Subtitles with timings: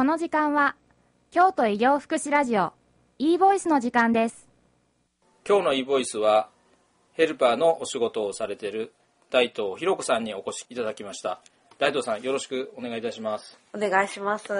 [0.00, 0.76] 時間は
[1.30, 2.72] 京都医療福祉ラジオ
[3.18, 4.48] e ボイスの時間です。
[5.46, 6.48] 今日の e ボイスは
[7.12, 8.92] ヘルパーのお仕事をされている
[9.30, 11.40] 大東ひろ子さんにお越しいただきました。
[11.78, 13.58] 大東さんよろしくお願いいたします。
[13.74, 14.52] お願いします。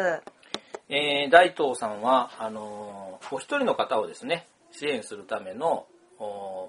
[0.88, 5.86] えー大東さんはあのーお一人の方をですね支援するための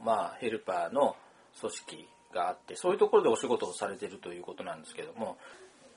[0.05, 1.15] まあヘルパーの
[1.59, 5.37] 組織があってそういうところでお仕事をされているということなんですけども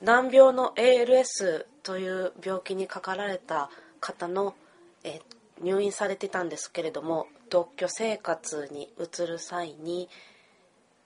[0.04, 4.54] 難病の ALS という病気にかかられた方の、
[5.02, 5.20] え
[5.62, 10.09] 入院されてたんですけれども独居生活に移る際に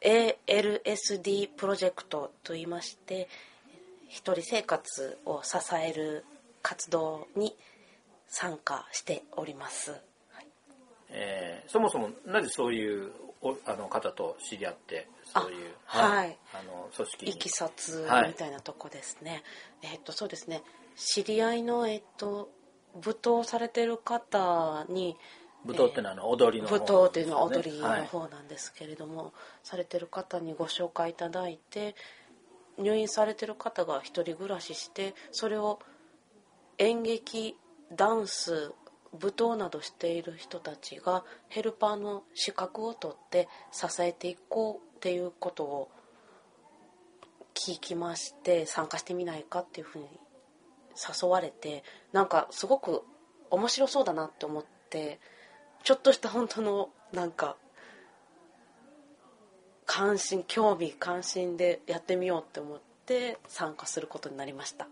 [0.00, 3.28] ALSD プロジェクトといいまして
[4.08, 6.24] 一人生活を支える
[6.62, 7.54] 活動に
[8.26, 9.90] 参加しております。
[9.90, 9.96] は
[10.40, 10.46] い
[11.10, 16.36] えーそもそもなぜそういうおあの方と知り合ってそういうあはい。
[16.54, 17.30] あの組織に。
[17.32, 18.28] いきさつはい。
[18.28, 19.42] みたいなとこですね。
[19.82, 20.62] えっとそうですね。
[20.96, 22.50] 知り合いのえっと
[22.94, 25.16] 舞踏されてる方に
[25.64, 31.94] 舞踏っていうのは踊りの方舞踏っていうのは踊りのはい方なんですけれども、されてる方にご紹介いただいて
[32.78, 35.80] 入院されてる方が一人暮らししてそれを
[36.78, 37.56] 演劇
[37.94, 38.72] ダンス
[39.12, 45.90] 舞踏などしている人たちがヘルパーの資格を取って支えていこうっていうことを
[47.54, 50.06] 聞きまして参加してみないかっていうふうに
[50.96, 53.02] 誘われてなんかすごく
[53.50, 55.18] 面白そうだなって思って
[55.82, 57.56] ちょっとした本当のなんか
[59.86, 64.86] 関心興味関心でやってみようって思って参加することになりました。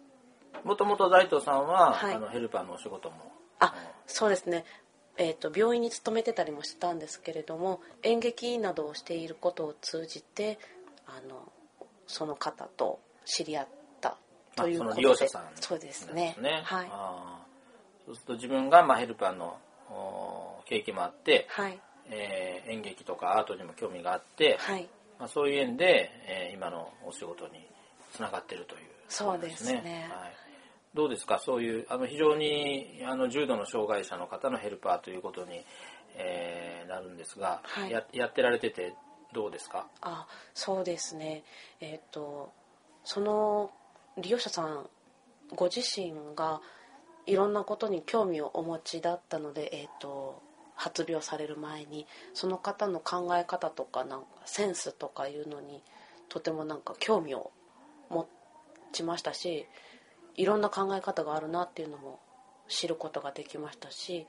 [0.65, 2.15] もともと大東さんは、はい。
[2.15, 3.17] あのヘルパーのお仕事も
[3.59, 3.75] あ
[4.07, 4.65] そうですね。
[5.19, 10.59] えー、と病院に勤めてたりもしてたんですけれども演劇などをしていることを通じて
[11.07, 11.51] あの
[12.07, 13.69] その方と知り合っ
[14.01, 14.17] た
[14.55, 14.97] ということで。
[15.01, 16.37] 利用者さんそうですね。
[16.65, 16.89] はい。
[18.07, 19.57] そうすると自分が、まあ、ヘルパーの
[19.91, 21.79] お経験もあって、はい。
[22.09, 24.89] えー演劇とかアートにも興味があって、はい。
[25.19, 27.67] まあ、そういう縁で、えー今のお仕事に
[28.13, 30.09] つながっているというそうですね。
[30.11, 30.35] はい、
[30.97, 31.39] どうですか？
[31.39, 35.65] そういうあの非常にあの重度の障害者の方のヘルパーということに、
[36.17, 37.91] えーなるんですが、はい。
[37.91, 38.95] ややってられてて
[39.33, 39.87] どうですか？
[40.01, 41.45] あそうですね。
[41.81, 42.53] えっ、と
[43.05, 43.71] その
[44.17, 44.89] 利用者さん
[45.55, 46.61] ご自身が
[47.27, 50.41] いろんなことに興味をお持ちだったので、えー、と
[50.75, 55.83] 発病される前にその方の考え方とかなんかセンスとかいうのに
[56.29, 57.51] とてもなんか興味を
[58.11, 58.27] 持
[58.93, 59.67] ちましたし
[60.37, 62.21] いろんな考え方があるなっていうのも
[62.69, 64.27] 知ることができましたし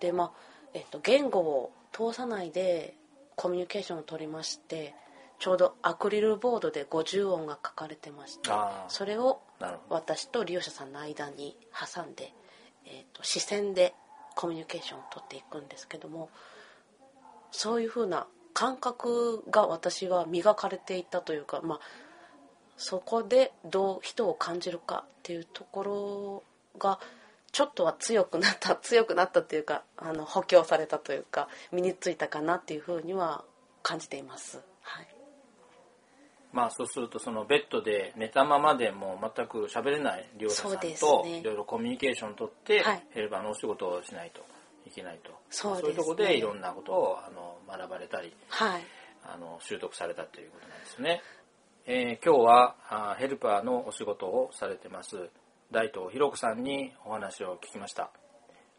[0.00, 0.32] でまあ、
[0.74, 2.94] えっと、言語を通さないで
[3.36, 4.94] コミュニケーションを取りまして
[5.38, 8.50] ちょうどアクリルボードで50音が書かれてまして
[8.88, 9.40] それを
[9.88, 12.32] 私と利用者さんの間に挟んで、
[12.86, 13.94] えー、と視線で
[14.36, 16.30] コミュニケーションを取っていくんですけども
[17.50, 21.80] そういうふうな感覚が私は磨かれていたというか、まあ、
[22.76, 26.42] そこでどう人を感じるかっていうとこ
[26.74, 26.98] ろが
[27.52, 33.44] ちょっとは強くなった 強くなったというかあの補強されたというか身についたかなっていうふうには
[33.82, 34.60] 感じています。
[34.82, 35.08] はい。
[36.52, 41.38] まあそうするとそのベッドで寝たままでもう全く喋れない利用者さんとね。
[41.38, 43.06] いろいろコミュニケーションを取ってはい。
[43.10, 44.44] ヘルパーのお仕事をしないと
[44.86, 45.30] いけないと。
[45.50, 45.88] そうね。
[45.88, 48.84] いうところでいろんなことをあの学ばれたりはい。
[49.26, 51.22] あの習得されたということなんですね、
[51.86, 55.28] えー今日はあヘルパーのお仕事をされてます
[55.70, 58.10] 大東ひろ子さんにお話を聞きました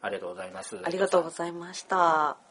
[0.02, 2.45] ありがとうございますありがとうございました。